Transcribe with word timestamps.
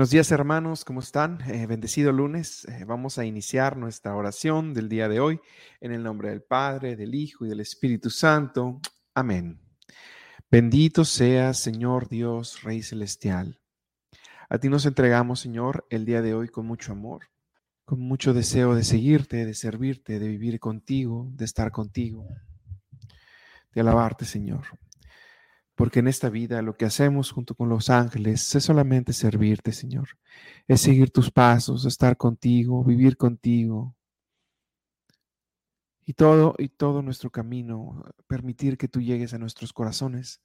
Buenos 0.00 0.12
días 0.12 0.32
hermanos, 0.32 0.86
¿cómo 0.86 1.00
están? 1.00 1.42
Eh, 1.42 1.66
bendecido 1.66 2.10
lunes. 2.10 2.64
Eh, 2.64 2.86
vamos 2.86 3.18
a 3.18 3.26
iniciar 3.26 3.76
nuestra 3.76 4.16
oración 4.16 4.72
del 4.72 4.88
día 4.88 5.10
de 5.10 5.20
hoy 5.20 5.40
en 5.78 5.92
el 5.92 6.02
nombre 6.02 6.30
del 6.30 6.40
Padre, 6.40 6.96
del 6.96 7.14
Hijo 7.14 7.44
y 7.44 7.50
del 7.50 7.60
Espíritu 7.60 8.08
Santo. 8.08 8.80
Amén. 9.12 9.60
Bendito 10.50 11.04
sea 11.04 11.52
Señor 11.52 12.08
Dios, 12.08 12.62
Rey 12.62 12.82
Celestial. 12.82 13.60
A 14.48 14.56
ti 14.56 14.70
nos 14.70 14.86
entregamos, 14.86 15.40
Señor, 15.40 15.86
el 15.90 16.06
día 16.06 16.22
de 16.22 16.32
hoy 16.32 16.48
con 16.48 16.64
mucho 16.64 16.92
amor, 16.92 17.26
con 17.84 18.00
mucho 18.00 18.32
deseo 18.32 18.74
de 18.74 18.84
seguirte, 18.84 19.44
de 19.44 19.52
servirte, 19.52 20.18
de 20.18 20.28
vivir 20.28 20.60
contigo, 20.60 21.28
de 21.34 21.44
estar 21.44 21.72
contigo, 21.72 22.26
de 23.74 23.80
alabarte, 23.82 24.24
Señor 24.24 24.64
porque 25.80 26.00
en 26.00 26.08
esta 26.08 26.28
vida 26.28 26.60
lo 26.60 26.76
que 26.76 26.84
hacemos 26.84 27.30
junto 27.30 27.54
con 27.54 27.70
los 27.70 27.88
ángeles 27.88 28.54
es 28.54 28.64
solamente 28.64 29.14
servirte, 29.14 29.72
Señor. 29.72 30.10
Es 30.68 30.82
seguir 30.82 31.10
tus 31.10 31.30
pasos, 31.30 31.86
estar 31.86 32.18
contigo, 32.18 32.84
vivir 32.84 33.16
contigo. 33.16 33.96
Y 36.04 36.12
todo, 36.12 36.54
y 36.58 36.68
todo 36.68 37.00
nuestro 37.00 37.30
camino, 37.30 38.04
permitir 38.26 38.76
que 38.76 38.88
tú 38.88 39.00
llegues 39.00 39.32
a 39.32 39.38
nuestros 39.38 39.72
corazones 39.72 40.42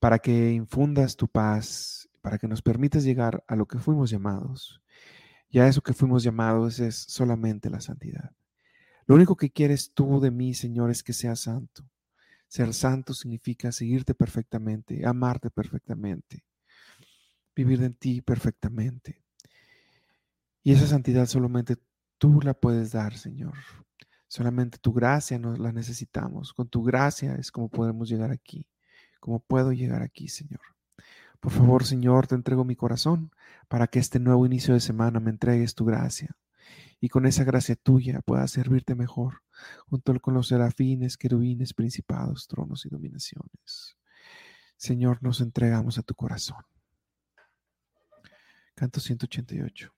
para 0.00 0.18
que 0.18 0.50
infundas 0.50 1.14
tu 1.14 1.28
paz, 1.28 2.08
para 2.20 2.36
que 2.36 2.48
nos 2.48 2.60
permitas 2.60 3.04
llegar 3.04 3.44
a 3.46 3.54
lo 3.54 3.66
que 3.66 3.78
fuimos 3.78 4.10
llamados. 4.10 4.82
Y 5.48 5.60
a 5.60 5.68
eso 5.68 5.80
que 5.80 5.92
fuimos 5.92 6.24
llamados 6.24 6.80
es 6.80 6.96
solamente 6.96 7.70
la 7.70 7.80
santidad. 7.80 8.32
Lo 9.06 9.14
único 9.14 9.36
que 9.36 9.52
quieres 9.52 9.92
tú 9.94 10.18
de 10.18 10.32
mí, 10.32 10.54
Señor, 10.54 10.90
es 10.90 11.04
que 11.04 11.12
sea 11.12 11.36
santo 11.36 11.88
ser 12.48 12.72
santo 12.74 13.14
significa 13.14 13.72
seguirte 13.72 14.14
perfectamente, 14.14 15.06
amarte 15.06 15.50
perfectamente, 15.50 16.44
vivir 17.54 17.82
en 17.82 17.94
ti 17.94 18.20
perfectamente. 18.20 19.22
Y 20.62 20.72
esa 20.72 20.86
santidad 20.86 21.26
solamente 21.26 21.76
tú 22.18 22.40
la 22.42 22.54
puedes 22.54 22.92
dar, 22.92 23.16
Señor. 23.16 23.54
Solamente 24.28 24.78
tu 24.78 24.92
gracia 24.92 25.38
nos 25.38 25.58
la 25.58 25.72
necesitamos. 25.72 26.52
Con 26.52 26.68
tu 26.68 26.82
gracia 26.82 27.36
es 27.36 27.52
como 27.52 27.68
podemos 27.68 28.08
llegar 28.08 28.32
aquí, 28.32 28.66
como 29.20 29.40
puedo 29.40 29.72
llegar 29.72 30.02
aquí, 30.02 30.28
Señor. 30.28 30.60
Por 31.40 31.52
favor, 31.52 31.84
Señor, 31.84 32.26
te 32.26 32.34
entrego 32.34 32.64
mi 32.64 32.74
corazón 32.74 33.30
para 33.68 33.86
que 33.86 33.98
este 33.98 34.18
nuevo 34.18 34.46
inicio 34.46 34.74
de 34.74 34.80
semana 34.80 35.20
me 35.20 35.30
entregues 35.30 35.74
tu 35.74 35.84
gracia 35.84 36.36
y 37.00 37.08
con 37.08 37.26
esa 37.26 37.44
gracia 37.44 37.76
tuya 37.76 38.20
pueda 38.20 38.48
servirte 38.48 38.94
mejor, 38.94 39.42
junto 39.86 40.18
con 40.20 40.34
los 40.34 40.48
serafines, 40.48 41.16
querubines, 41.16 41.74
principados, 41.74 42.46
tronos 42.46 42.84
y 42.86 42.88
dominaciones. 42.88 43.96
Señor, 44.76 45.22
nos 45.22 45.40
entregamos 45.40 45.98
a 45.98 46.02
tu 46.02 46.14
corazón. 46.14 46.62
Canto 48.74 49.00
188. 49.00 49.90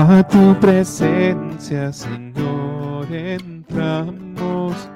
A 0.00 0.22
tu 0.28 0.58
presencia, 0.60 1.92
Señor, 1.92 3.12
entramos 3.12 4.88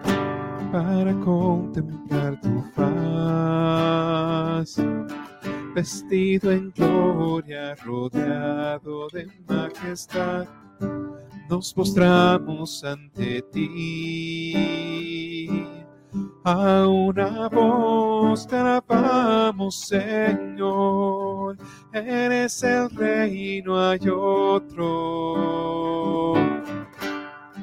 para 0.70 1.12
contemplar 1.20 2.40
tu 2.40 2.62
faz. 2.74 3.62
Vestido 5.74 6.52
en 6.52 6.70
gloria, 6.70 7.74
rodeado 7.76 9.08
de 9.08 9.26
majestad, 9.48 10.46
nos 11.48 11.72
postramos 11.72 12.84
ante 12.84 13.40
ti. 13.50 14.54
A 16.44 16.86
una 16.86 17.48
voz 17.48 18.46
te 18.46 18.56
alabamos, 18.56 19.74
Señor, 19.86 21.56
eres 21.92 22.62
el 22.62 22.90
rey, 22.90 23.62
no 23.62 23.80
hay 23.80 24.00
otro 24.10 25.42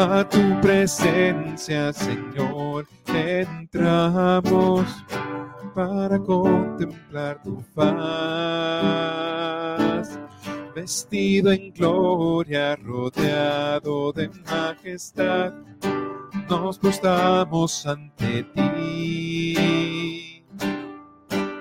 A 0.00 0.26
tu 0.26 0.58
presencia, 0.62 1.92
Señor, 1.92 2.86
entramos 3.06 4.86
para 5.74 6.18
contemplar 6.18 7.42
tu 7.42 7.62
faz. 7.74 7.90
Vestido 10.74 11.52
en 11.52 11.70
gloria, 11.72 12.76
rodeado 12.76 14.12
de 14.12 14.30
majestad, 14.50 15.52
nos 16.48 16.78
postamos 16.78 17.86
ante 17.86 18.44
ti 18.44 19.19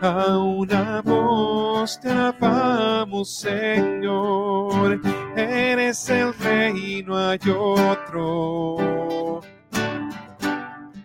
a 0.02 0.38
una 0.38 1.02
voz 1.02 2.00
te 2.00 2.10
alabamos, 2.10 3.30
Señor. 3.30 5.02
Eres 5.36 6.10
el 6.10 6.34
rey, 6.36 7.04
no 7.06 7.18
hay 7.18 7.40
otro. 7.50 9.42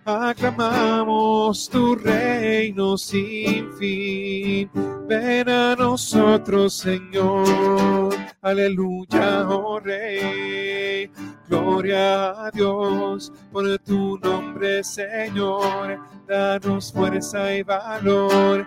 Aclamamos 0.04 1.68
tu 1.70 1.96
reino 1.96 2.96
sin 2.98 3.72
fin. 3.74 4.70
Ven 5.08 5.48
a 5.48 5.74
nosotros, 5.76 6.74
Señor. 6.74 8.14
Aleluya, 8.42 9.48
oh 9.48 9.80
Rey. 9.80 11.10
Gloria 11.48 12.46
a 12.46 12.50
Dios 12.50 13.32
por 13.50 13.78
tu 13.78 14.18
nombre, 14.18 14.84
Señor. 14.84 15.98
Danos 16.26 16.92
fuerza 16.92 17.54
y 17.54 17.62
valor 17.62 18.66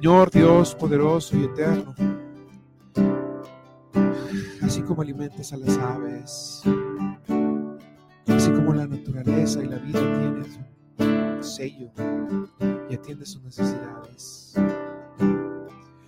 Señor 0.00 0.30
Dios 0.30 0.74
poderoso 0.76 1.36
y 1.36 1.44
eterno, 1.44 1.94
así 4.62 4.80
como 4.80 5.02
alimentas 5.02 5.52
a 5.52 5.58
las 5.58 5.76
aves, 5.76 6.62
así 8.26 8.50
como 8.50 8.72
la 8.72 8.86
naturaleza 8.86 9.62
y 9.62 9.66
la 9.68 9.76
vida 9.76 10.00
tienen 10.00 10.46
su 11.42 11.52
sello 11.52 11.90
y 12.88 12.94
atiende 12.94 13.26
sus 13.26 13.42
necesidades. 13.42 14.54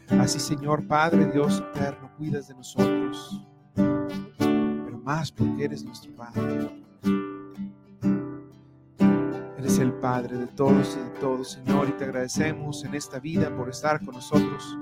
Así, 0.09 0.41
Señor 0.41 0.87
Padre 0.87 1.27
Dios 1.27 1.63
eterno, 1.75 2.11
cuidas 2.17 2.49
de 2.49 2.55
nosotros, 2.55 3.47
pero 3.75 4.99
más 5.05 5.31
porque 5.31 5.65
eres 5.65 5.85
nuestro 5.85 6.17
Padre 6.17 6.82
el 9.83 9.93
Padre 9.95 10.39
de 10.39 10.47
todos 10.47 10.97
y 10.97 11.03
de 11.03 11.19
todos, 11.19 11.53
Señor, 11.53 11.89
y 11.89 11.93
te 11.93 12.05
agradecemos 12.05 12.85
en 12.85 12.95
esta 12.95 13.19
vida 13.19 13.55
por 13.57 13.69
estar 13.69 14.05
con 14.05 14.15
nosotros, 14.15 14.79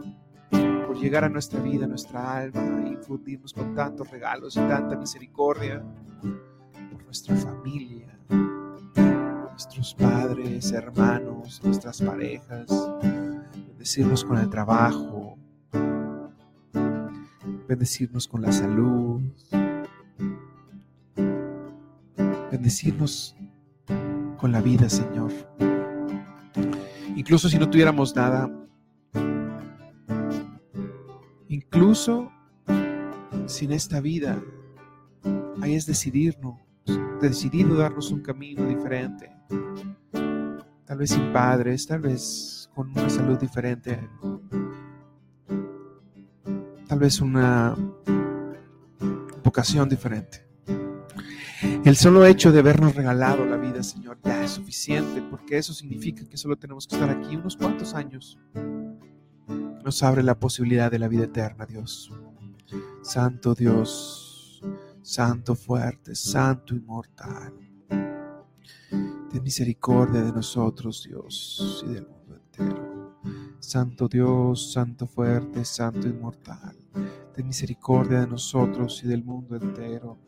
por 0.51 0.99
llegar 0.99 1.25
a 1.25 1.29
nuestra 1.31 1.59
vida, 1.61 1.87
a 1.87 1.89
nuestra 1.89 2.37
alma, 2.37 2.83
y 2.87 2.93
infundirnos 2.93 3.55
con 3.55 3.75
tantos 3.75 4.11
regalos 4.11 4.57
y 4.57 4.61
tanta 4.61 4.97
misericordia, 4.97 5.83
por 6.93 7.03
nuestra 7.05 7.35
familia, 7.35 8.19
nuestros 9.51 9.95
padres, 9.95 10.71
hermanos, 10.73 11.63
nuestras 11.65 12.03
parejas, 12.03 12.69
bendecirnos 13.69 14.23
con 14.23 14.37
el 14.37 14.51
trabajo, 14.51 15.39
bendecirnos 17.67 18.29
con 18.29 18.43
la 18.43 18.53
salud, 18.53 19.23
bendecirnos 22.51 23.35
con 24.41 24.53
la 24.53 24.63
vida, 24.63 24.89
Señor. 24.89 25.31
Incluso 27.15 27.49
si 27.51 27.59
no 27.59 27.69
tuviéramos 27.69 28.17
nada, 28.17 28.51
incluso 31.49 32.33
sin 33.45 33.73
esta 33.73 34.01
vida, 34.01 34.41
ahí 35.61 35.75
es 35.75 35.85
decidirnos, 35.85 36.59
decidido 37.21 37.77
darnos 37.77 38.11
un 38.11 38.21
camino 38.23 38.67
diferente. 38.67 39.31
Tal 40.87 40.97
vez 40.97 41.11
sin 41.11 41.33
padres, 41.33 41.87
tal 41.87 42.01
vez 42.01 42.71
con 42.75 42.91
una 42.91 43.11
salud 43.11 43.39
diferente, 43.39 44.01
tal 46.89 46.99
vez 46.99 47.21
una 47.21 47.77
vocación 49.45 49.89
diferente. 49.89 50.51
El 51.85 51.97
solo 51.97 52.27
hecho 52.27 52.53
de 52.53 52.61
habernos 52.61 52.95
regalado 52.95 53.45
la 53.47 53.57
vida, 53.57 53.83
Señor, 53.83 54.10
es 54.43 54.53
suficiente, 54.53 55.23
porque 55.23 55.59
eso 55.59 55.73
significa 55.73 56.25
que 56.29 56.37
solo 56.37 56.57
tenemos 56.57 56.87
que 56.87 56.97
estar 56.97 57.11
aquí 57.11 57.37
unos 57.37 57.57
cuantos 57.57 57.95
años. 57.95 58.39
Nos 59.85 60.03
abre 60.03 60.23
la 60.23 60.39
posibilidad 60.39 60.91
de 60.91 60.99
la 60.99 61.09
vida 61.09 61.25
eterna, 61.25 61.67
Dios. 61.67 62.13
Santo 63.03 63.55
Dios, 63.55 64.63
Santo 65.03 65.55
fuerte, 65.55 66.15
Santo 66.15 66.75
inmortal. 66.75 67.55
Ten 67.89 69.43
misericordia 69.43 70.23
de 70.23 70.33
nosotros, 70.33 71.05
Dios, 71.09 71.85
y 71.89 71.95
del 71.95 72.07
mundo 72.07 72.37
entero. 72.37 73.17
Santo 73.59 74.09
Dios, 74.09 74.73
Santo 74.73 75.07
fuerte, 75.07 75.65
Santo 75.65 76.09
inmortal. 76.09 76.77
Ten 77.35 77.47
misericordia 77.47 78.21
de 78.21 78.27
nosotros 78.27 79.03
y 79.05 79.09
del 79.09 79.25
mundo 79.25 79.57
entero. 79.57 80.19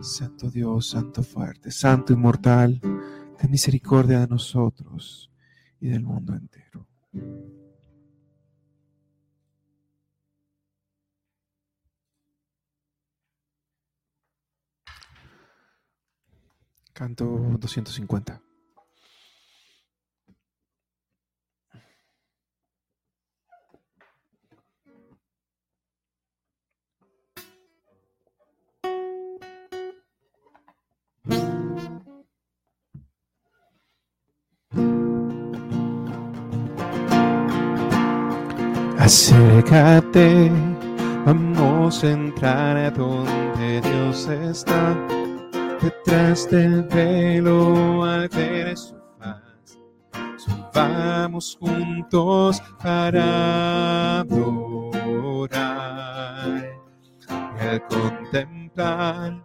Santo 0.00 0.50
Dios, 0.50 0.90
Santo 0.90 1.22
fuerte, 1.22 1.70
Santo 1.70 2.12
inmortal, 2.12 2.80
ten 3.42 3.50
misericordia 3.50 4.20
de 4.20 4.28
nosotros 4.28 5.28
y 5.80 5.88
del 5.88 6.04
mundo 6.04 6.32
entero. 6.32 6.86
Canto 16.92 17.24
250. 17.58 18.51
Acércate, 39.02 40.48
vamos 41.26 42.04
a 42.04 42.12
entrar 42.12 42.76
a 42.76 42.88
donde 42.88 43.80
Dios 43.80 44.28
está, 44.28 44.96
detrás 45.82 46.48
del 46.48 46.84
velo 46.84 48.04
al 48.04 48.28
ver 48.28 48.76
su 48.76 48.94
faz. 49.18 49.76
Subamos 50.36 51.58
juntos 51.58 52.62
para 52.80 54.20
adorar 54.20 55.50
y 57.58 57.60
al 57.60 57.84
contemplar 57.88 59.44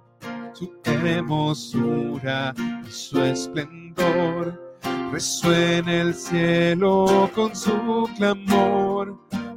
su 0.54 0.72
hermosura 0.84 2.54
y 2.88 2.92
su 2.92 3.20
esplendor. 3.24 4.78
Resuena 5.12 6.02
el 6.02 6.14
cielo 6.14 7.28
con 7.34 7.56
su 7.56 8.08
clamor 8.18 8.87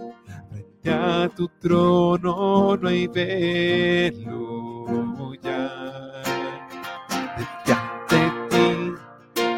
Frente 0.50 0.92
a 0.92 1.30
tu 1.30 1.48
trono 1.60 2.75
no 2.78 2.88
hay 2.88 3.06
velo 3.08 5.34
ya. 5.42 6.12
De 8.10 8.32
ti, 8.50 8.94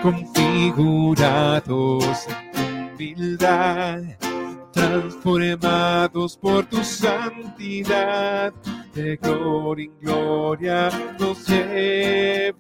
configurados 0.02 2.28
en 2.28 2.36
humildad, 2.96 4.02
transformados 4.74 6.36
por 6.38 6.66
tu 6.66 6.84
santidad 6.84 8.54
de 8.98 9.16
gloria 9.18 9.86
en 9.86 10.00
gloria 10.00 10.90
nos 11.20 11.48
llevarás. 11.48 12.58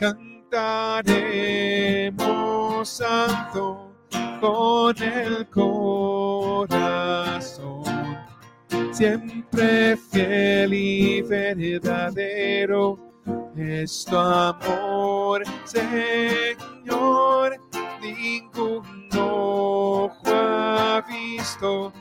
Cantaremos 0.00 0.48
santo 2.88 3.92
con 4.40 5.00
el 5.00 5.48
corazón, 5.48 6.74
siempre 8.90 9.96
fiel 9.96 10.74
y 10.74 11.22
verdadero 11.22 12.98
es 13.56 14.04
tu 14.04 14.16
amor, 14.16 15.42
Señor, 15.64 17.58
ningún 18.02 18.65
ha 21.46 21.46
visto 21.46 21.92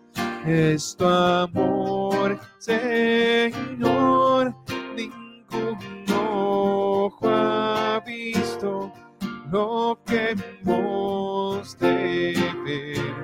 es 0.46 0.96
tu 0.96 1.06
amor, 1.06 2.38
Señor. 2.58 4.54
Ningún 4.96 5.78
ojo 6.12 7.28
ha 7.28 8.00
visto 8.06 8.92
lo 9.50 9.98
que 10.04 10.36
hemos 10.62 11.76
de 11.78 12.34
ver. 12.64 13.14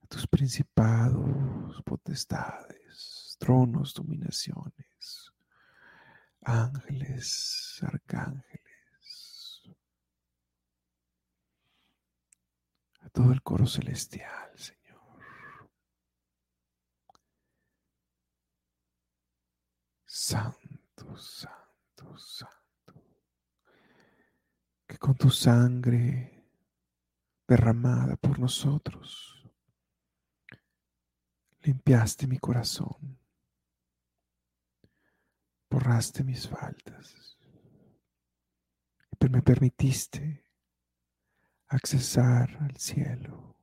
a 0.00 0.06
tus 0.06 0.28
principados, 0.28 1.82
potestades, 1.82 3.36
tronos, 3.40 3.92
dominaciones 3.94 4.87
ángeles, 6.48 7.78
arcángeles, 7.82 9.62
a 13.00 13.10
todo 13.10 13.32
el 13.32 13.42
coro 13.42 13.66
celestial, 13.66 14.50
Señor. 14.56 14.78
Santo, 20.06 21.16
santo, 21.18 22.16
santo, 22.16 23.04
que 24.86 24.96
con 24.96 25.14
tu 25.16 25.28
sangre 25.28 26.46
derramada 27.46 28.16
por 28.16 28.38
nosotros, 28.38 29.46
limpiaste 31.60 32.26
mi 32.26 32.38
corazón 32.38 33.17
borraste 35.70 36.24
mis 36.24 36.48
faltas 36.48 37.36
y 39.20 39.28
me 39.28 39.42
permitiste 39.42 40.44
accesar 41.68 42.56
al 42.60 42.76
cielo. 42.76 43.56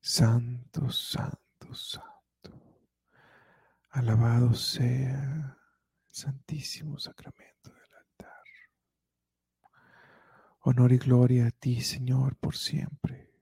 Santo, 0.00 0.90
santo, 0.90 1.74
santo. 1.74 2.06
Alabado 3.90 4.54
sea 4.54 5.58
el 6.08 6.14
santísimo 6.14 6.98
sacramento 6.98 7.70
del 7.70 7.94
altar. 7.94 8.44
Honor 10.60 10.92
y 10.92 10.98
gloria 10.98 11.48
a 11.48 11.50
ti, 11.50 11.80
Señor, 11.80 12.36
por 12.36 12.56
siempre. 12.56 13.32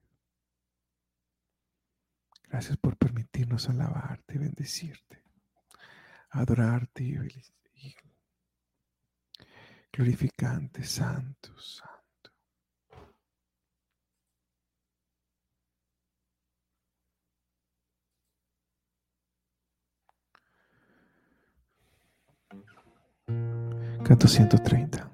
Gracias 2.49 2.77
por 2.79 2.97
permitirnos 2.97 3.69
alabarte 3.69 4.37
y 4.37 4.39
bendecirte 4.39 5.24
adorarte 6.35 7.05
y 7.05 7.17
glorificante, 9.93 10.83
santo, 10.83 11.57
santo. 11.59 11.95
Canto 24.03 24.29
130. 24.29 25.14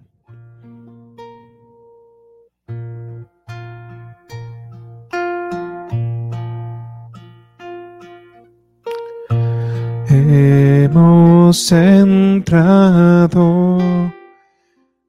Hemos 11.50 11.72
entrado 11.72 13.32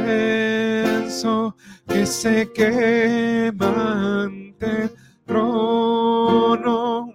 que 1.90 2.06
se 2.06 2.50
quema 2.54 4.24
ante 4.24 4.84
el 4.84 4.92
trono 5.26 7.14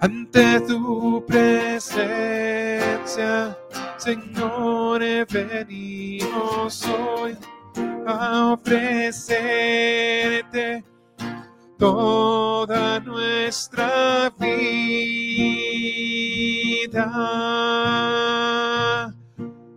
Ante 0.06 0.60
tu 0.60 1.26
presencia, 1.26 1.98
Señor, 3.96 5.00
venimos 5.28 6.86
hoy 6.86 7.36
a 8.06 8.52
ofrecerte 8.52 9.64
toda 11.76 13.00
nuestra 13.00 14.32
vida. 14.38 14.72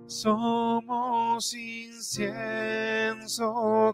Somos 0.06 1.56
incienso 1.56 2.36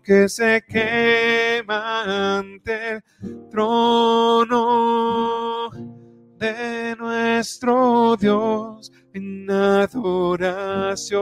que 0.04 0.28
se 0.28 0.62
quema 0.68 2.40
ante 2.40 2.96
el 3.22 3.50
trono 3.50 4.95
de 6.46 6.96
nuestro 6.98 8.16
Dios 8.18 8.92
en 9.14 9.50
adoración 9.50 11.16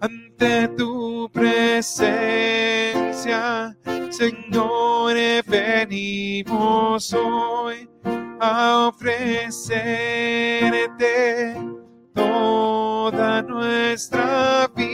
ante 0.00 0.68
tu 0.76 1.30
presencia 1.32 2.52
Señor, 4.12 5.16
venimos 5.46 7.14
hoy 7.14 7.88
a 8.40 8.88
ofrecerte 8.88 10.74
toda 12.14 13.42
nuestra 13.42 14.68
vida. 14.76 14.92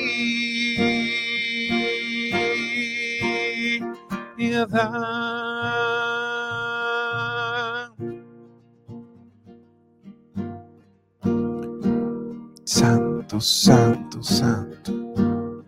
Santo, 13.41 14.23
santo. 14.23 15.65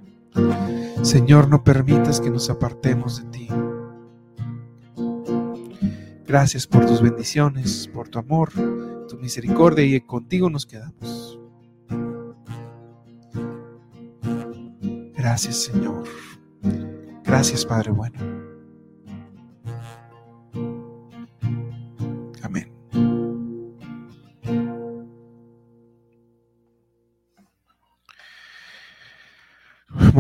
Señor, 1.03 1.49
no 1.49 1.65
permitas 1.65 2.21
que 2.21 2.31
nos 2.31 2.51
apartemos 2.51 3.23
de 3.23 3.31
ti. 3.31 3.49
Gracias 6.27 6.67
por 6.67 6.87
tus 6.87 7.03
bendiciones, 7.03 7.89
por 7.93 8.09
tu 8.09 8.19
amor, 8.19 8.51
tu 9.09 9.17
misericordia 9.19 9.85
y 9.85 10.01
contigo 10.01 10.49
nos 10.49 10.67
quedamos. 10.67 11.39
Gracias, 15.17 15.57
Señor. 15.57 16.05
Gracias, 17.25 17.67
Padre 17.67 17.91
bueno. 17.91 18.30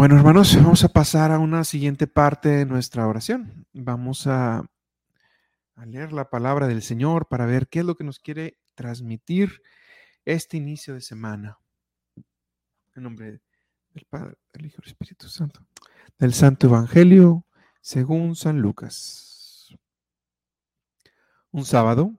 Bueno, 0.01 0.17
hermanos, 0.17 0.57
vamos 0.57 0.83
a 0.83 0.89
pasar 0.89 1.31
a 1.31 1.39
una 1.39 1.63
siguiente 1.63 2.07
parte 2.07 2.49
de 2.49 2.65
nuestra 2.65 3.07
oración. 3.07 3.67
Vamos 3.75 4.27
a, 4.27 4.65
leer 5.85 6.15
la 6.15 6.31
palabra 6.31 6.69
del 6.69 6.81
Señor 6.81 7.29
para 7.29 7.45
ver 7.45 7.69
qué 7.69 7.81
es 7.81 7.85
lo 7.85 7.97
que 7.97 8.05
nos 8.05 8.19
quiere 8.19 8.57
transmitir 8.75 9.61
este 10.25 10.57
inicio 10.57 10.95
de 10.95 11.03
semana. 11.03 11.59
En 12.97 13.03
nombre 13.03 13.43
del 13.93 14.07
Padre, 14.09 14.39
del 14.55 14.65
Hijo 14.65 14.77
y 14.79 14.85
del 14.85 14.89
Espíritu 14.89 15.29
Santo. 15.29 15.61
Del 16.19 16.33
Santo 16.33 16.69
Evangelio 16.69 17.45
según 17.83 18.37
San 18.37 18.59
Lucas. 18.63 19.69
Un 21.51 21.67
sábado, 21.67 22.15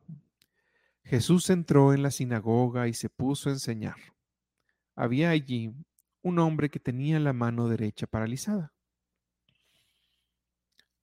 Jesús 1.04 1.50
entró 1.50 1.96
en 1.96 2.04
la 2.04 2.12
sinagoga 2.12 2.88
y 2.88 2.94
se 2.94 3.10
puso 3.10 3.50
a 3.50 3.54
enseñar. 3.54 3.98
Había 4.96 5.32
allí 5.32 5.74
un 6.22 6.40
hombre 6.40 6.70
que 6.70 6.80
tenía 6.80 7.20
la 7.20 7.34
mano 7.34 7.68
derecha 7.68 8.08
paralizada. 8.08 8.74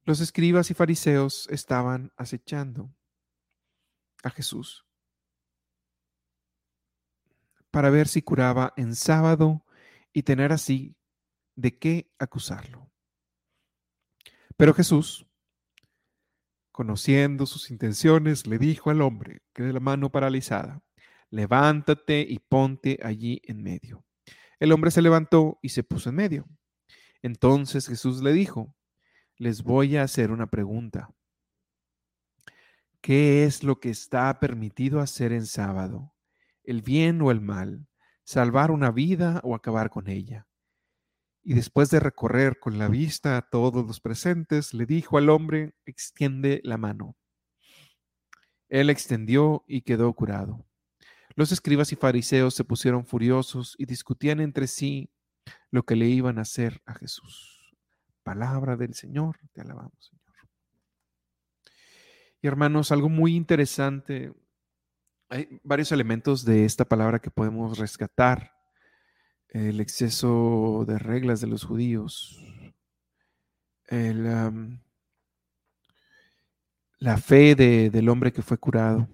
Los 0.04 0.20
escribas 0.20 0.70
y 0.70 0.74
fariseos 0.74 1.48
estaban 1.50 2.12
acechando 2.16 2.94
a 4.22 4.30
Jesús 4.30 4.86
para 7.70 7.90
ver 7.90 8.08
si 8.08 8.22
curaba 8.22 8.72
en 8.76 8.94
sábado 8.94 9.64
y 10.12 10.22
tener 10.22 10.52
así 10.52 10.96
de 11.54 11.76
qué 11.78 12.10
acusarlo. 12.18 12.90
Pero 14.56 14.74
Jesús, 14.74 15.26
conociendo 16.72 17.46
sus 17.46 17.70
intenciones, 17.70 18.46
le 18.46 18.58
dijo 18.58 18.90
al 18.90 19.02
hombre 19.02 19.42
que 19.52 19.62
de 19.62 19.72
la 19.72 19.80
mano 19.80 20.10
paralizada, 20.10 20.82
levántate 21.30 22.26
y 22.28 22.38
ponte 22.38 22.98
allí 23.02 23.40
en 23.44 23.62
medio. 23.62 24.07
El 24.60 24.72
hombre 24.72 24.90
se 24.90 25.02
levantó 25.02 25.58
y 25.62 25.70
se 25.70 25.82
puso 25.82 26.10
en 26.10 26.16
medio. 26.16 26.48
Entonces 27.22 27.86
Jesús 27.86 28.22
le 28.22 28.32
dijo, 28.32 28.74
les 29.36 29.62
voy 29.62 29.96
a 29.96 30.02
hacer 30.02 30.30
una 30.30 30.48
pregunta. 30.48 31.14
¿Qué 33.00 33.44
es 33.44 33.62
lo 33.62 33.78
que 33.78 33.90
está 33.90 34.40
permitido 34.40 35.00
hacer 35.00 35.32
en 35.32 35.46
sábado? 35.46 36.12
¿El 36.64 36.82
bien 36.82 37.22
o 37.22 37.30
el 37.30 37.40
mal? 37.40 37.86
¿Salvar 38.24 38.70
una 38.70 38.90
vida 38.90 39.40
o 39.44 39.54
acabar 39.54 39.90
con 39.90 40.08
ella? 40.08 40.48
Y 41.42 41.54
después 41.54 41.88
de 41.90 42.00
recorrer 42.00 42.58
con 42.58 42.78
la 42.78 42.88
vista 42.88 43.36
a 43.36 43.48
todos 43.48 43.86
los 43.86 44.00
presentes, 44.00 44.74
le 44.74 44.84
dijo 44.84 45.16
al 45.16 45.30
hombre, 45.30 45.74
extiende 45.86 46.60
la 46.64 46.76
mano. 46.76 47.16
Él 48.68 48.90
extendió 48.90 49.64
y 49.66 49.82
quedó 49.82 50.12
curado. 50.12 50.67
Los 51.38 51.52
escribas 51.52 51.92
y 51.92 51.94
fariseos 51.94 52.52
se 52.52 52.64
pusieron 52.64 53.06
furiosos 53.06 53.76
y 53.78 53.86
discutían 53.86 54.40
entre 54.40 54.66
sí 54.66 55.08
lo 55.70 55.84
que 55.84 55.94
le 55.94 56.06
iban 56.06 56.36
a 56.36 56.42
hacer 56.42 56.82
a 56.84 56.94
Jesús. 56.94 57.76
Palabra 58.24 58.76
del 58.76 58.94
Señor, 58.94 59.38
te 59.52 59.60
alabamos, 59.60 59.94
Señor. 60.00 60.48
Y 62.42 62.48
hermanos, 62.48 62.90
algo 62.90 63.08
muy 63.08 63.36
interesante, 63.36 64.34
hay 65.28 65.60
varios 65.62 65.92
elementos 65.92 66.44
de 66.44 66.64
esta 66.64 66.84
palabra 66.84 67.20
que 67.20 67.30
podemos 67.30 67.78
rescatar. 67.78 68.52
El 69.48 69.78
exceso 69.78 70.84
de 70.88 70.98
reglas 70.98 71.40
de 71.40 71.46
los 71.46 71.62
judíos, 71.62 72.36
la 76.98 77.16
fe 77.16 77.54
del 77.54 78.08
hombre 78.08 78.32
que 78.32 78.42
fue 78.42 78.58
curado, 78.58 79.08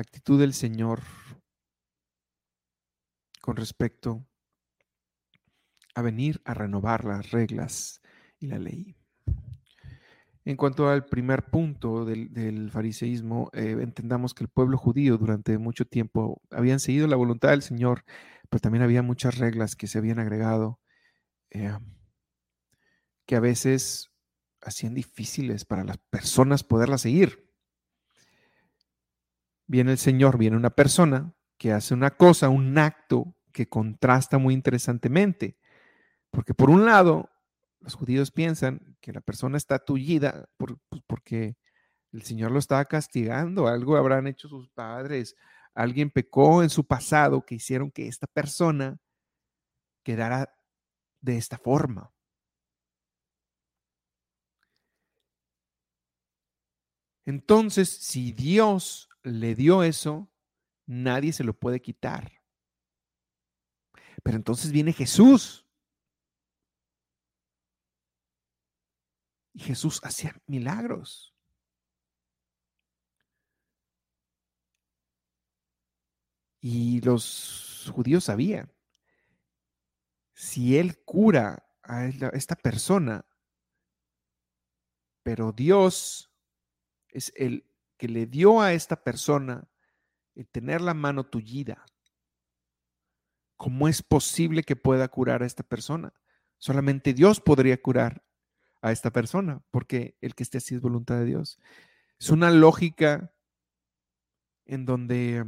la 0.00 0.02
actitud 0.02 0.40
del 0.40 0.54
Señor 0.54 1.02
con 3.42 3.56
respecto 3.56 4.26
a 5.94 6.00
venir 6.00 6.40
a 6.46 6.54
renovar 6.54 7.04
las 7.04 7.32
reglas 7.32 8.00
y 8.38 8.46
la 8.46 8.58
ley. 8.58 8.96
En 10.46 10.56
cuanto 10.56 10.88
al 10.88 11.04
primer 11.04 11.50
punto 11.50 12.06
del, 12.06 12.70
fariseísmo, 12.70 13.50
eh, 13.52 13.76
entendamos 13.78 14.32
que 14.32 14.44
el 14.44 14.48
pueblo 14.48 14.78
judío 14.78 15.18
durante 15.18 15.58
mucho 15.58 15.84
tiempo 15.84 16.40
habían 16.50 16.80
seguido 16.80 17.06
la 17.06 17.16
voluntad 17.16 17.50
del 17.50 17.60
Señor 17.60 18.02
pero 18.48 18.62
también 18.62 18.82
había 18.82 19.02
muchas 19.02 19.36
reglas 19.36 19.76
que 19.76 19.86
se 19.86 19.98
habían 19.98 20.18
agregado 20.18 20.80
eh, 21.50 21.76
que 23.26 23.36
a 23.36 23.40
veces 23.40 24.10
hacían 24.62 24.94
difíciles 24.94 25.66
para 25.66 25.84
las 25.84 25.98
personas 25.98 26.64
poderlas 26.64 27.02
seguir. 27.02 27.49
Viene 29.70 29.92
el 29.92 29.98
Señor, 29.98 30.36
viene 30.36 30.56
una 30.56 30.70
persona 30.70 31.32
que 31.56 31.70
hace 31.70 31.94
una 31.94 32.10
cosa, 32.10 32.48
un 32.48 32.76
acto 32.76 33.36
que 33.52 33.68
contrasta 33.68 34.36
muy 34.36 34.52
interesantemente. 34.52 35.60
Porque 36.32 36.54
por 36.54 36.70
un 36.70 36.86
lado, 36.86 37.30
los 37.78 37.94
judíos 37.94 38.32
piensan 38.32 38.96
que 39.00 39.12
la 39.12 39.20
persona 39.20 39.56
está 39.56 39.78
tullida 39.78 40.48
por, 40.56 40.80
pues, 40.88 41.02
porque 41.06 41.56
el 42.10 42.22
Señor 42.22 42.50
lo 42.50 42.58
estaba 42.58 42.84
castigando, 42.86 43.68
algo 43.68 43.96
habrán 43.96 44.26
hecho 44.26 44.48
sus 44.48 44.68
padres, 44.70 45.36
alguien 45.72 46.10
pecó 46.10 46.64
en 46.64 46.70
su 46.70 46.84
pasado 46.84 47.46
que 47.46 47.54
hicieron 47.54 47.92
que 47.92 48.08
esta 48.08 48.26
persona 48.26 48.98
quedara 50.02 50.52
de 51.20 51.36
esta 51.36 51.58
forma. 51.58 52.12
Entonces, 57.24 57.88
si 57.88 58.32
Dios 58.32 59.09
le 59.22 59.54
dio 59.54 59.82
eso, 59.82 60.30
nadie 60.86 61.32
se 61.32 61.44
lo 61.44 61.54
puede 61.54 61.80
quitar. 61.80 62.40
Pero 64.22 64.36
entonces 64.36 64.72
viene 64.72 64.92
Jesús. 64.92 65.66
Y 69.52 69.60
Jesús 69.60 70.00
hacía 70.02 70.40
milagros. 70.46 71.34
Y 76.60 77.00
los 77.00 77.90
judíos 77.94 78.24
sabían, 78.24 78.70
si 80.34 80.76
él 80.76 81.02
cura 81.04 81.66
a 81.82 82.06
esta 82.06 82.54
persona, 82.54 83.24
pero 85.22 85.52
Dios 85.52 86.30
es 87.08 87.32
el 87.34 87.69
que 88.00 88.08
le 88.08 88.24
dio 88.24 88.62
a 88.62 88.72
esta 88.72 89.04
persona 89.04 89.68
el 90.34 90.48
tener 90.48 90.80
la 90.80 90.94
mano 90.94 91.26
tullida, 91.26 91.84
¿cómo 93.58 93.88
es 93.88 94.02
posible 94.02 94.62
que 94.62 94.74
pueda 94.74 95.06
curar 95.08 95.42
a 95.42 95.46
esta 95.46 95.62
persona? 95.62 96.14
Solamente 96.56 97.12
Dios 97.12 97.42
podría 97.42 97.82
curar 97.82 98.24
a 98.80 98.90
esta 98.90 99.10
persona, 99.10 99.62
porque 99.70 100.16
el 100.22 100.34
que 100.34 100.44
esté 100.44 100.56
así 100.56 100.74
es 100.74 100.80
voluntad 100.80 101.16
de 101.16 101.26
Dios. 101.26 101.58
Es 102.18 102.30
una 102.30 102.50
lógica 102.50 103.34
en 104.64 104.86
donde 104.86 105.44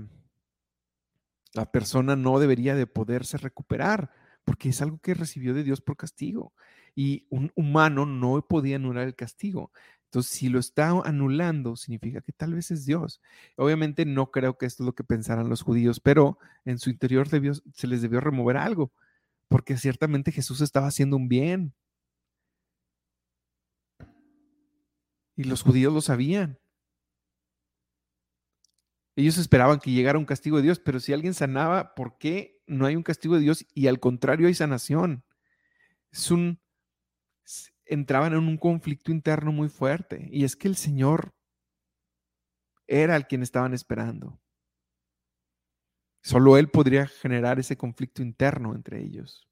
la 1.55 1.73
persona 1.73 2.17
no 2.17 2.39
debería 2.39 2.75
de 2.75 2.87
poderse 2.87 3.39
recuperar, 3.39 4.11
porque 4.45 4.69
es 4.69 4.83
algo 4.83 4.99
que 4.99 5.15
recibió 5.15 5.55
de 5.55 5.65
Dios 5.65 5.81
por 5.81 5.97
castigo. 5.97 6.53
Y 6.95 7.27
un 7.31 7.51
humano 7.55 8.05
no 8.05 8.47
podía 8.47 8.77
anular 8.77 9.07
el 9.07 9.17
castigo. 9.17 9.73
Entonces, 10.13 10.33
si 10.33 10.51
lo 10.51 10.59
está 10.59 10.91
anulando, 10.91 11.75
significa 11.75 12.21
que 12.21 12.33
tal 12.33 12.53
vez 12.53 12.71
es 12.71 12.85
Dios. 12.85 13.23
Obviamente 13.57 14.05
no 14.05 14.31
creo 14.31 14.59
que 14.59 14.67
esto 14.67 14.83
es 14.83 14.87
lo 14.87 14.95
que 14.95 15.05
pensaran 15.05 15.49
los 15.49 15.63
judíos, 15.63 16.01
pero 16.01 16.39
en 16.67 16.79
su 16.79 16.91
interior 16.91 17.29
se 17.31 17.87
les 17.87 18.03
debió 18.03 18.21
remover 18.21 18.59
algo, 18.59 18.93
porque 19.49 19.79
ciertamente 19.79 20.31
Jesús 20.31 20.61
estaba 20.61 20.89
haciendo 20.89 21.17
un 21.17 21.29
bien. 21.29 21.73
Y 25.35 25.45
los 25.45 25.63
judíos 25.63 25.95
lo 25.95 26.03
sabían. 26.03 26.59
Ellos 29.17 29.39
esperaban 29.39 29.81
que 29.81 29.93
llegara 29.93 30.19
un 30.19 30.27
castigo 30.27 30.59
de 30.59 30.65
Dios, 30.65 30.79
pero 30.79 31.01
si 31.01 31.15
alguien 31.15 31.33
sanaba, 31.33 31.95
¿por 31.95 32.19
qué 32.19 32.61
no 32.67 32.85
hay 32.85 32.97
un 32.97 33.03
castigo 33.03 33.37
de 33.37 33.41
Dios 33.41 33.65
y 33.73 33.87
al 33.87 33.99
contrario 33.99 34.47
hay 34.47 34.55
sanación? 34.55 35.25
Es 36.11 36.31
un 36.31 36.61
entraban 37.87 38.33
en 38.33 38.41
un 38.41 38.57
conflicto 38.57 39.13
interno 39.13 39.53
muy 39.53 39.69
fuerte 39.69 40.29
y 40.31 40.45
es 40.45 40.57
que 40.57 40.69
el 40.69 40.77
Señor 40.77 41.35
era 42.87 43.17
el 43.17 43.27
quien 43.27 43.43
estaban 43.43 43.75
esperando. 43.75 44.41
Solo 46.23 46.57
él 46.57 46.69
podría 46.71 47.07
generar 47.07 47.59
ese 47.59 47.77
conflicto 47.77 48.23
interno 48.23 48.75
entre 48.75 49.01
ellos. 49.03 49.49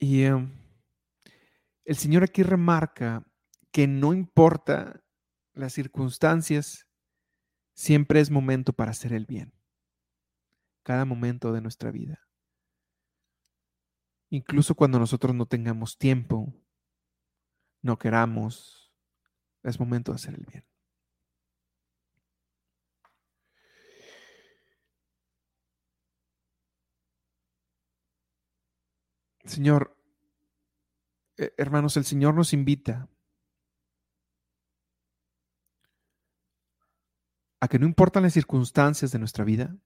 Y 0.00 0.22
em, 0.22 0.50
el 1.84 1.96
Señor 1.96 2.24
aquí 2.24 2.42
remarca 2.42 3.24
que 3.70 3.86
no 3.86 4.14
importa 4.14 5.04
las 5.52 5.74
circunstancias, 5.74 6.86
siempre 7.74 8.20
es 8.20 8.30
momento 8.30 8.72
para 8.72 8.92
hacer 8.92 9.12
el 9.12 9.26
bien. 9.26 9.59
Cada 10.82 11.04
momento 11.04 11.52
de 11.52 11.60
nuestra 11.60 11.90
vida. 11.90 12.20
Incluso 14.30 14.74
cuando 14.74 14.98
nosotros 14.98 15.34
no 15.34 15.46
tengamos 15.46 15.98
tiempo, 15.98 16.54
no 17.82 17.98
queramos, 17.98 18.92
es 19.62 19.80
momento 19.80 20.12
de 20.12 20.16
hacer 20.16 20.34
el 20.34 20.46
bien. 20.46 20.64
Señor, 29.44 29.96
eh, 31.38 31.52
hermanos, 31.56 31.96
el 31.96 32.04
Señor 32.04 32.34
nos 32.34 32.52
invita 32.52 33.08
a 37.60 37.66
que 37.66 37.78
no 37.78 37.86
importan 37.86 38.22
las 38.22 38.32
circunstancias 38.32 39.10
de 39.10 39.18
nuestra 39.18 39.44
vida, 39.44 39.76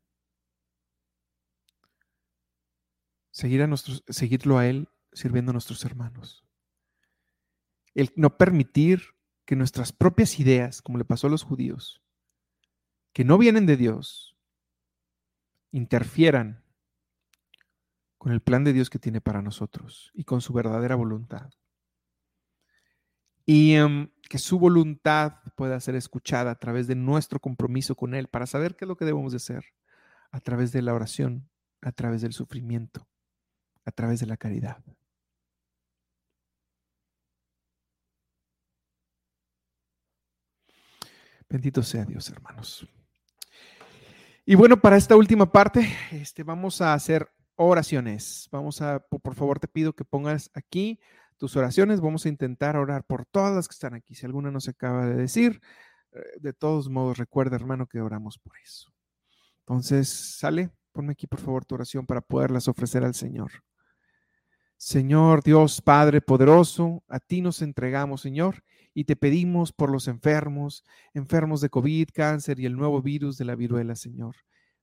seguir 3.35 3.63
a 3.63 3.67
nuestros, 3.67 4.05
seguirlo 4.09 4.59
a 4.59 4.69
Él 4.69 4.89
sirviendo 5.13 5.51
a 5.51 5.55
nuestros 5.55 5.85
hermanos. 5.85 6.47
El 7.93 8.13
no 8.15 8.39
permitir 8.39 9.03
que 9.45 9.57
nuestras 9.57 9.93
propias 9.93 10.39
ideas, 10.39 10.81
como 10.81 10.99
le 10.99 11.05
pasó 11.05 11.27
a 11.27 11.31
los 11.31 11.43
judíos, 11.43 12.01
que 13.13 13.25
no 13.25 13.37
vienen 13.37 13.67
de 13.67 13.77
Dios, 13.77 14.37
interfieran 15.73 16.65
con 18.19 18.31
el 18.31 18.41
plan 18.41 18.63
de 18.63 18.73
Dios 18.73 18.89
que 18.89 19.01
tiene 19.01 19.21
para 19.21 19.43
nosotros 19.43 20.13
y 20.15 20.23
con 20.23 20.41
su 20.41 20.53
verdadera 20.53 20.95
voluntad. 20.95 21.51
Y 23.45 23.75
em, 23.75 24.11
que 24.31 24.39
su 24.39 24.61
voluntad 24.61 25.41
pueda 25.57 25.81
ser 25.81 25.97
escuchada 25.97 26.53
a 26.53 26.59
través 26.59 26.87
de 26.87 26.95
nuestro 26.95 27.41
compromiso 27.41 27.97
con 27.97 28.15
Él 28.15 28.29
para 28.29 28.47
saber 28.47 28.77
qué 28.77 28.85
es 28.85 28.89
lo 28.89 28.97
que 28.97 29.05
debemos 29.05 29.33
de 29.33 29.39
hacer, 29.39 29.65
a 30.31 30.39
través 30.39 30.71
de 30.71 30.83
la 30.83 30.95
oración, 30.95 31.51
a 31.83 31.91
través 31.91 32.23
del 32.23 32.33
sufrimiento, 32.33 33.09
a 33.85 33.93
través 33.93 34.21
de 34.21 34.27
la 34.27 34.37
caridad. 34.37 34.83
Bendito 41.49 41.83
sea 41.83 42.05
Dios, 42.05 42.29
hermanos. 42.31 42.89
Y 44.47 44.57
bueno, 44.57 44.79
para 44.81 44.97
esta 44.97 45.17
última 45.17 45.51
parte, 45.51 45.89
este, 46.11 46.43
vamos 46.43 46.81
a 46.81 46.95
hacer 46.95 47.31
oraciones. 47.57 48.49
Vamos 48.51 48.83
a, 48.83 48.99
por 49.01 49.35
favor, 49.35 49.59
te 49.59 49.69
pido 49.69 49.95
que 49.95 50.05
pongas 50.05 50.51
aquí 50.55 51.01
tus 51.37 51.57
oraciones. 51.57 52.01
Vamos 52.01 52.27
a 52.27 52.29
intentar 52.29 52.77
orar 52.77 53.05
por 53.05 53.25
todas 53.25 53.55
las 53.55 53.69
que 53.69 53.75
están 53.75 53.95
aquí. 53.95 54.15
Si 54.15 54.27
alguna 54.27 54.51
no 54.51 54.61
se 54.61 54.73
acaba 54.73 55.07
de 55.07 55.15
decir, 55.15 55.61
eh, 56.13 56.19
de 56.41 56.53
todos 56.53 56.89
modos, 56.89 57.19
recuerda, 57.19 57.57
hermano, 57.57 57.87
que 57.87 58.01
oramos 58.01 58.39
por 58.39 58.59
eso. 58.59 58.93
Entonces, 59.61 60.09
sale, 60.09 60.71
ponme 60.93 61.13
aquí, 61.13 61.27
por 61.27 61.41
favor, 61.41 61.65
tu 61.65 61.75
oración 61.77 62.07
para 62.07 62.21
poderlas 62.21 62.69
ofrecer 62.69 63.05
al 63.05 63.15
Señor. 63.15 63.51
Señor 64.85 65.43
Dios 65.43 65.81
Padre 65.81 66.21
poderoso, 66.21 67.03
a 67.09 67.19
ti 67.19 67.41
nos 67.41 67.63
entregamos, 67.63 68.21
Señor, 68.21 68.65
y 68.93 69.05
te 69.05 69.17
pedimos 69.17 69.73
por 69.73 69.91
los 69.91 70.09
enfermos, 70.09 70.85
enfermos 71.15 71.63
de 71.63 71.71
COVID, 71.71 72.09
cáncer 72.13 72.61
y 72.61 72.67
el 72.67 72.77
nuevo 72.77 73.01
virus 73.01 73.39
de 73.39 73.47
la 73.47 73.55
viruela, 73.55 73.97
Señor. 73.97 74.37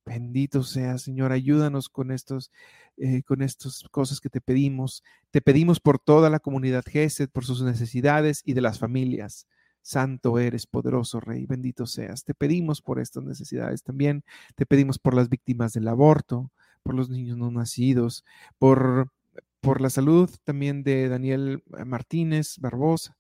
Bendito 0.04 0.64
sea, 0.64 0.98
Señor, 0.98 1.32
ayúdanos 1.32 1.88
con 1.88 2.10
estos, 2.10 2.52
eh, 2.98 3.22
con 3.22 3.44
estas 3.44 3.84
cosas 3.92 4.20
que 4.20 4.32
te 4.32 4.42
pedimos. 4.42 5.04
Te 5.30 5.40
pedimos 5.40 5.80
por 5.80 6.00
toda 6.00 6.32
la 6.32 6.40
comunidad 6.40 6.84
GESED, 6.84 7.30
por 7.30 7.46
sus 7.46 7.62
necesidades 7.62 8.42
y 8.44 8.54
de 8.54 8.62
las 8.62 8.80
familias. 8.80 9.46
Santo 9.84 10.40
eres, 10.40 10.66
poderoso 10.66 11.20
Rey, 11.20 11.46
bendito 11.46 11.86
seas. 11.86 12.24
Te 12.24 12.34
pedimos 12.34 12.82
por 12.82 13.00
estas 13.00 13.24
necesidades 13.24 13.84
también. 13.84 14.24
Te 14.56 14.66
pedimos 14.66 14.98
por 14.98 15.14
las 15.14 15.30
víctimas 15.30 15.74
del 15.74 15.88
aborto, 15.88 16.52
por 16.82 16.96
los 16.96 17.12
niños 17.12 17.38
no 17.38 17.52
nacidos, 17.52 18.26
por, 18.58 19.12
por 19.62 19.80
la 19.80 19.90
salud 19.90 20.30
también 20.44 20.84
de 20.84 21.08
Daniel 21.08 21.64
Martínez 21.86 22.58
Barbosa, 22.60 23.18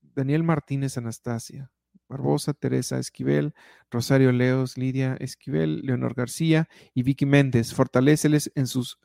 Daniel 0.00 0.44
Martínez 0.44 0.96
Anastasia, 0.96 1.70
Barbosa, 2.08 2.52
Teresa 2.54 2.98
Esquivel, 2.98 3.54
Rosario 3.90 4.32
Leos, 4.32 4.76
Lidia 4.76 5.16
Esquivel, 5.18 5.80
Leonor 5.82 6.14
García 6.14 6.68
y 6.94 7.02
Vicky 7.02 7.26
Méndez. 7.26 7.74
Fortaléceles 7.74 8.52
en 8.54 8.66
sus 8.66 8.98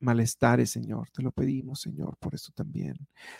malestares, 0.00 0.70
Señor. 0.70 1.10
Te 1.10 1.22
lo 1.22 1.30
pedimos, 1.30 1.80
Señor, 1.80 2.16
por 2.18 2.34
eso 2.34 2.52
también. 2.54 2.96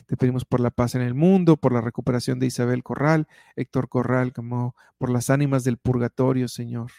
Te 0.07 0.17
pedimos 0.17 0.45
por 0.45 0.61
la 0.61 0.71
paz 0.71 0.95
en 0.95 1.03
el 1.03 1.14
mundo, 1.14 1.57
por 1.57 1.73
la 1.73 1.81
recuperación 1.81 2.38
de 2.38 2.47
Isabel 2.47 2.83
Corral, 2.83 3.27
Héctor 3.57 3.88
Corral, 3.88 4.33
como 4.33 4.77
por 4.99 5.11
las 5.11 5.31
ánimas 5.31 5.64
del 5.64 5.79
purgatorio, 5.79 6.49
Señor. 6.49 6.93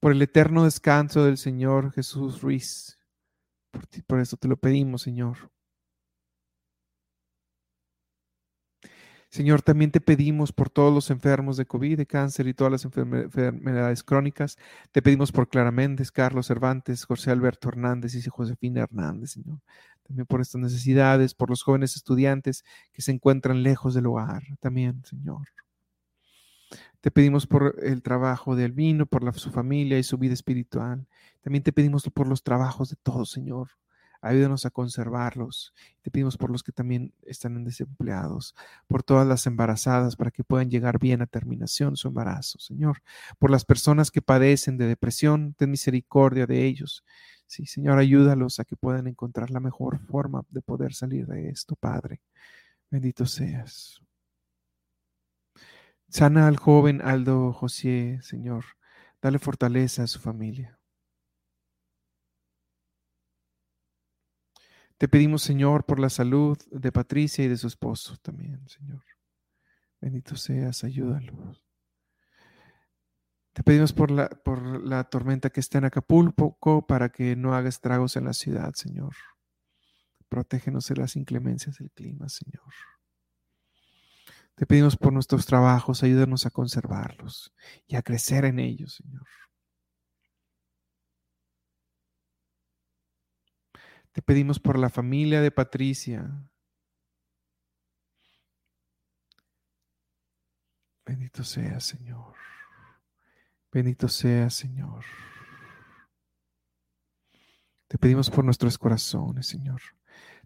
Por 0.00 0.12
el 0.12 0.20
eterno 0.22 0.64
descanso 0.64 1.24
del 1.24 1.38
Señor 1.38 1.92
Jesús 1.92 2.42
Ruiz. 2.42 2.98
Por, 3.72 3.88
por 4.06 4.20
eso 4.20 4.36
te 4.36 4.48
lo 4.48 4.56
pedimos, 4.56 5.02
Señor. 5.02 5.50
Señor, 9.32 9.62
también 9.62 9.90
te 9.90 10.02
pedimos 10.02 10.52
por 10.52 10.68
todos 10.68 10.92
los 10.92 11.10
enfermos 11.10 11.56
de 11.56 11.64
COVID, 11.64 11.96
de 11.96 12.06
cáncer 12.06 12.46
y 12.48 12.52
todas 12.52 12.70
las 12.70 12.84
enfermedades 12.84 14.02
crónicas. 14.02 14.58
Te 14.92 15.00
pedimos 15.00 15.32
por 15.32 15.48
Clara 15.48 15.70
Méndez, 15.70 16.12
Carlos 16.12 16.48
Cervantes, 16.48 17.06
José 17.06 17.30
Alberto 17.30 17.70
Hernández 17.70 18.14
y 18.14 18.20
Josefina 18.28 18.82
Hernández, 18.82 19.30
Señor. 19.30 19.60
También 20.02 20.26
por 20.26 20.42
estas 20.42 20.60
necesidades, 20.60 21.32
por 21.32 21.48
los 21.48 21.62
jóvenes 21.62 21.96
estudiantes 21.96 22.62
que 22.92 23.00
se 23.00 23.12
encuentran 23.12 23.62
lejos 23.62 23.94
del 23.94 24.06
hogar. 24.06 24.42
También, 24.60 25.02
Señor. 25.06 25.48
Te 27.00 27.10
pedimos 27.10 27.46
por 27.46 27.76
el 27.82 28.02
trabajo 28.02 28.56
de 28.56 28.64
Albino, 28.64 29.06
por 29.06 29.32
su 29.38 29.50
familia 29.50 29.98
y 29.98 30.02
su 30.02 30.18
vida 30.18 30.34
espiritual. 30.34 31.06
También 31.42 31.62
te 31.62 31.72
pedimos 31.72 32.04
por 32.14 32.28
los 32.28 32.42
trabajos 32.42 32.90
de 32.90 32.96
todos, 33.02 33.30
Señor 33.30 33.68
ayúdanos 34.22 34.64
a 34.64 34.70
conservarlos. 34.70 35.74
Te 36.00 36.10
pedimos 36.10 36.38
por 36.38 36.50
los 36.50 36.62
que 36.62 36.72
también 36.72 37.12
están 37.26 37.62
desempleados, 37.64 38.54
por 38.86 39.02
todas 39.02 39.26
las 39.26 39.46
embarazadas 39.46 40.16
para 40.16 40.30
que 40.30 40.44
puedan 40.44 40.70
llegar 40.70 40.98
bien 40.98 41.20
a 41.20 41.26
terminación 41.26 41.96
su 41.96 42.08
embarazo, 42.08 42.58
Señor. 42.60 43.02
Por 43.38 43.50
las 43.50 43.64
personas 43.64 44.10
que 44.10 44.22
padecen 44.22 44.78
de 44.78 44.86
depresión, 44.86 45.54
ten 45.54 45.70
misericordia 45.70 46.46
de 46.46 46.64
ellos. 46.64 47.04
Sí, 47.46 47.66
Señor, 47.66 47.98
ayúdalos 47.98 48.60
a 48.60 48.64
que 48.64 48.76
puedan 48.76 49.08
encontrar 49.08 49.50
la 49.50 49.60
mejor 49.60 49.98
forma 49.98 50.44
de 50.48 50.62
poder 50.62 50.94
salir 50.94 51.26
de 51.26 51.50
esto, 51.50 51.76
Padre. 51.76 52.22
Bendito 52.90 53.26
seas. 53.26 54.00
Sana 56.12 56.46
al 56.46 56.58
joven 56.58 57.00
Aldo 57.00 57.54
José, 57.54 58.18
Señor. 58.20 58.66
Dale 59.22 59.38
fortaleza 59.38 60.02
a 60.02 60.06
su 60.06 60.20
familia. 60.20 60.78
Te 64.98 65.08
pedimos, 65.08 65.40
Señor, 65.40 65.86
por 65.86 65.98
la 65.98 66.10
salud 66.10 66.58
de 66.70 66.92
Patricia 66.92 67.46
y 67.46 67.48
de 67.48 67.56
su 67.56 67.66
esposo 67.66 68.18
también, 68.18 68.68
Señor. 68.68 69.02
Bendito 70.02 70.36
seas, 70.36 70.84
ayúdalos. 70.84 71.64
Te 73.54 73.62
pedimos 73.62 73.94
por 73.94 74.10
la, 74.10 74.28
por 74.28 74.86
la 74.86 75.04
tormenta 75.04 75.48
que 75.48 75.60
está 75.60 75.78
en 75.78 75.86
Acapulco 75.86 76.86
para 76.86 77.08
que 77.08 77.36
no 77.36 77.54
haga 77.54 77.70
estragos 77.70 78.16
en 78.16 78.24
la 78.24 78.34
ciudad, 78.34 78.74
Señor. 78.74 79.14
Protégenos 80.28 80.86
de 80.88 80.96
las 80.96 81.16
inclemencias 81.16 81.78
del 81.78 81.90
clima, 81.90 82.28
Señor. 82.28 82.91
Te 84.54 84.66
pedimos 84.66 84.96
por 84.96 85.12
nuestros 85.12 85.46
trabajos, 85.46 86.02
ayúdanos 86.02 86.46
a 86.46 86.50
conservarlos 86.50 87.54
y 87.86 87.96
a 87.96 88.02
crecer 88.02 88.44
en 88.44 88.58
ellos, 88.58 88.94
Señor. 88.94 89.26
Te 94.12 94.20
pedimos 94.20 94.60
por 94.60 94.78
la 94.78 94.90
familia 94.90 95.40
de 95.40 95.50
Patricia. 95.50 96.30
Bendito 101.06 101.42
sea, 101.42 101.80
Señor. 101.80 102.34
Bendito 103.72 104.06
sea, 104.06 104.50
Señor. 104.50 105.04
Te 107.88 107.96
pedimos 107.96 108.30
por 108.30 108.44
nuestros 108.44 108.76
corazones, 108.76 109.46
Señor. 109.46 109.80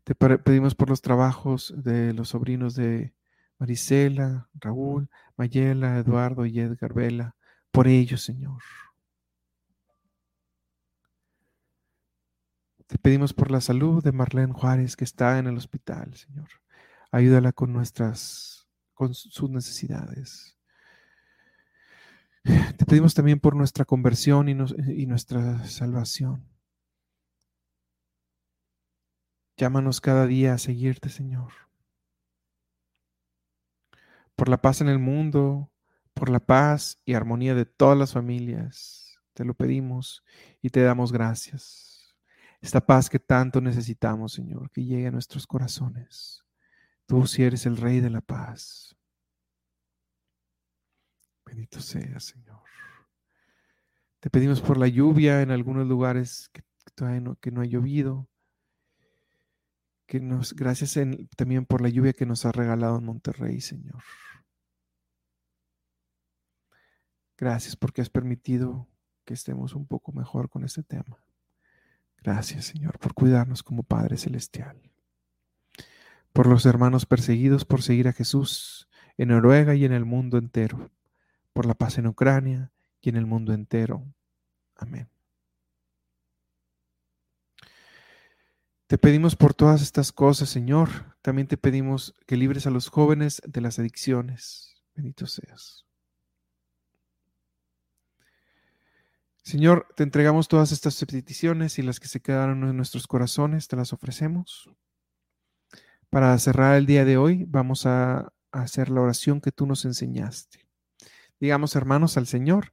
Te 0.05 0.15
pedimos 0.15 0.77
por 0.77 0.89
los 0.89 1.03
trabajos 1.03 1.75
de 1.77 2.13
los 2.13 2.29
sobrinos 2.29 2.77
de 2.77 3.15
Marisela, 3.59 4.49
Raúl, 4.55 5.09
Mayela, 5.37 5.99
Eduardo 5.99 6.47
y 6.47 6.61
Edgar 6.61 6.93
Vela. 6.93 7.37
Por 7.71 7.89
ellos, 7.89 8.23
Señor. 8.23 8.63
Te 12.87 12.99
pedimos 12.99 13.33
por 13.33 13.51
la 13.51 13.61
salud 13.61 14.03
de 14.03 14.13
Marlene 14.13 14.53
Juárez 14.53 14.97
que 14.97 15.05
está 15.05 15.39
en 15.39 15.49
el 15.49 15.57
hospital, 15.57 16.15
Señor. 16.15 16.49
Ayúdala 17.11 17.53
con 17.53 17.73
nuestras, 17.73 18.69
con 18.95 19.13
sus 19.15 19.51
necesidades. 19.51 20.57
Te 22.45 22.85
pedimos 22.87 23.15
también 23.15 23.41
por 23.41 23.57
nuestra 23.57 23.85
conversión 23.85 24.49
y, 24.49 24.53
y 24.53 25.07
nuestra 25.07 25.65
salvación. 25.65 26.49
Llámanos 29.57 30.01
cada 30.01 30.27
día 30.27 30.55
a 30.55 30.59
seguirte, 30.59 31.09
Señor. 31.09 31.66
Por 34.37 34.49
la 34.49 34.61
paz 34.61 34.81
en 34.81 34.89
el 34.89 34.99
mundo, 34.99 35.73
por 36.15 36.31
la 36.31 36.41
paz 36.41 37.01
y 37.05 37.15
armonía 37.15 37.55
de 37.55 37.67
todas 37.67 37.99
las 37.99 38.13
familias, 38.13 39.19
te 39.35 39.45
lo 39.45 39.55
pedimos 39.55 40.23
y 40.63 40.71
te 40.71 40.83
damos 40.83 41.13
gracias 41.13 41.87
esta 42.61 42.85
paz 42.85 43.09
que 43.09 43.19
tanto 43.19 43.61
necesitamos, 43.61 44.33
Señor, 44.33 44.71
que 44.71 44.85
llegue 44.85 45.07
a 45.07 45.13
nuestros 45.13 45.47
corazones. 45.47 46.45
Tú 47.07 47.27
si 47.27 47.45
eres 47.45 47.67
el 47.67 47.77
Rey 47.77 48.01
de 48.01 48.11
la 48.11 48.21
paz. 48.21 48.97
Bendito 51.45 51.81
sea, 51.81 52.19
Señor. 52.19 52.61
Te 54.19 54.31
pedimos 54.31 54.61
por 54.61 54.79
la 54.79 54.89
lluvia 54.89 55.43
en 55.43 55.53
algunos 55.53 55.87
lugares 55.87 56.51
que, 56.53 56.63
no 57.53 57.61
ha 57.61 57.67
llovido. 57.67 58.29
Que 60.07 60.21
nos, 60.21 60.55
gracias 60.55 60.99
también 61.37 61.67
por 61.67 61.81
la 61.81 61.89
lluvia 61.89 62.13
que 62.13 62.27
nos 62.27 62.47
ha 62.47 62.53
regalado 62.53 62.99
en 62.99 63.05
Monterrey, 63.05 63.61
Señor. 63.61 64.03
Gracias 67.37 67.77
porque 67.77 68.01
has 68.01 68.09
permitido 68.09 68.89
que 69.25 69.35
estemos 69.35 69.75
un 69.75 69.87
poco 69.87 70.13
mejor 70.13 70.49
con 70.49 70.65
este 70.65 70.83
tema. 70.83 71.23
Gracias, 72.23 72.65
Señor, 72.67 72.99
por 72.99 73.15
cuidarnos 73.15 73.63
como 73.63 73.83
Padre 73.83 74.17
Celestial. 74.17 74.81
Por 76.33 76.47
los 76.47 76.67
hermanos 76.67 77.07
perseguidos 77.07 77.65
por 77.65 77.83
seguir 77.83 78.09
a 78.09 78.13
Jesús 78.13 78.89
en 79.17 79.29
Noruega 79.29 79.75
y 79.75 79.85
en 79.85 79.93
el 79.93 80.05
mundo 80.05 80.39
entero. 80.39 80.91
Por 81.53 81.67
la 81.67 81.75
paz 81.75 81.99
en 81.99 82.07
Ucrania 82.07 82.73
y 83.01 83.11
en 83.11 83.17
el 83.17 83.27
mundo 83.27 83.53
entero. 83.53 84.05
Amén. 84.75 85.16
Te 88.87 88.99
pedimos 88.99 89.35
por 89.35 89.53
todas 89.53 89.83
estas 89.83 90.13
cosas, 90.13 90.49
Señor. 90.49 91.17
También 91.21 91.49
te 91.49 91.57
pedimos 91.57 92.15
que 92.25 92.37
libres 92.37 92.69
a 92.69 92.71
los 92.71 92.89
jóvenes 92.89 93.43
de 93.45 93.61
las 93.61 93.81
adicciones. 93.81 94.77
Bendito 94.95 95.27
seas. 95.27 95.85
Señor, 99.43 99.89
te 99.97 100.05
entregamos 100.05 100.47
todas 100.47 100.71
estas 100.71 101.05
peticiones 101.05 101.81
y 101.81 101.83
las 101.83 101.99
que 101.99 102.07
se 102.07 102.21
quedaron 102.21 102.63
en 102.63 102.77
nuestros 102.77 103.09
corazones, 103.09 103.67
te 103.67 103.75
las 103.75 103.93
ofrecemos. 103.93 104.71
Para 106.09 106.39
cerrar 106.39 106.77
el 106.77 106.87
día 106.87 107.05
de 107.05 107.17
hoy, 107.17 107.45
vamos 107.49 107.87
a 107.87 108.33
hacer 108.53 108.89
la 108.89 109.01
oración 109.01 109.41
que 109.41 109.51
tú 109.51 109.67
nos 109.67 109.85
enseñaste. 109.85 110.69
Digamos, 111.41 111.75
hermanos, 111.75 112.17
al 112.17 112.29
Señor, 112.29 112.73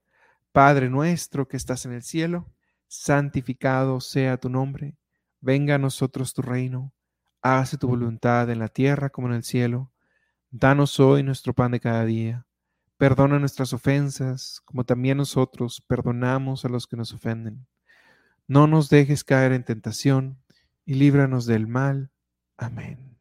Padre 0.52 0.90
nuestro 0.90 1.48
que 1.48 1.58
estás 1.58 1.86
en 1.86 1.94
el 1.94 2.04
cielo, 2.04 2.54
santificado 2.88 4.00
sea 4.00 4.38
tu 4.38 4.50
nombre, 4.50 4.96
venga 5.44 5.76
a 5.76 5.80
nosotros 5.80 6.34
tu 6.34 6.42
reino, 6.42 6.94
hágase 7.42 7.78
tu 7.78 7.88
voluntad 7.88 8.50
en 8.50 8.60
la 8.60 8.70
tierra 8.70 9.10
como 9.10 9.28
en 9.28 9.36
el 9.36 9.44
cielo. 9.44 9.92
Danos 10.50 11.00
hoy 11.00 11.24
nuestro 11.24 11.54
pan 11.54 11.72
de 11.72 11.80
cada 11.80 12.06
día 12.06 12.46
Perdona 13.04 13.38
nuestras 13.38 13.74
ofensas, 13.74 14.62
como 14.64 14.86
también 14.86 15.18
nosotros 15.18 15.82
perdonamos 15.82 16.64
a 16.64 16.70
los 16.70 16.88
que 16.88 16.96
nos 16.96 17.14
ofenden. 17.14 17.68
No 18.48 18.66
nos 18.66 18.90
dejes 18.90 19.26
caer 19.26 19.52
en 19.52 19.66
tentación 19.66 20.38
y 20.86 20.94
líbranos 20.94 21.46
del 21.46 21.68
mal. 21.68 22.12
Amén. 22.56 23.18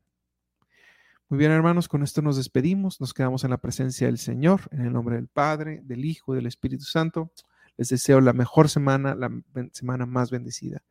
Muy 1.29 1.39
bien, 1.39 1.51
hermanos, 1.51 1.89
con 1.89 2.05
esto 2.05 2.23
nos 2.23 2.37
despedimos. 2.37 3.01
Nos 3.01 3.13
quedamos 3.13 3.43
en 3.43 3.51
la 3.51 3.59
presencia 3.59 4.07
del 4.07 4.19
Señor, 4.19 4.69
en 4.71 4.83
el 4.83 4.93
nombre 4.93 5.17
del 5.17 5.27
Padre, 5.27 5.81
del 5.83 6.05
Hijo 6.05 6.35
y 6.35 6.37
del 6.37 6.47
Espíritu 6.47 6.85
Santo. 6.85 7.33
Les 7.77 7.89
deseo 7.89 8.21
la 8.21 8.35
mejor 8.35 8.69
semana, 8.69 9.17
la 9.17 9.31
semana 9.73 10.07
más 10.07 10.31
bendecida 10.31 10.85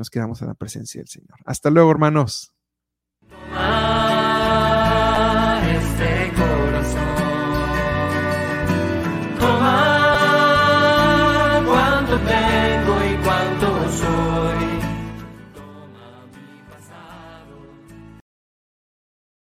nos 0.00 0.08
quedamos 0.08 0.40
en 0.40 0.48
la 0.48 0.54
presencia 0.54 1.02
del 1.02 1.08
Señor. 1.08 1.38
Hasta 1.44 1.68
luego, 1.68 1.90
hermanos. 1.90 2.54
Este 5.68 6.19